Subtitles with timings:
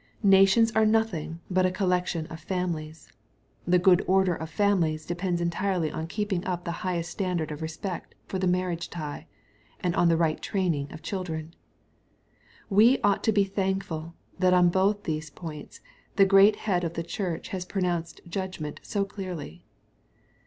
[0.23, 3.11] Nations are nothing but a collection of families.
[3.67, 8.15] The good order of families depends entirely on keeping up the highest standard of respect
[8.25, 9.27] for the marriage tie,
[9.79, 11.53] and on the right training of children.
[12.67, 15.81] We ought to be thankful, that on both these points,
[16.15, 19.63] the great Head of the Church has pronounced judgment so clearly.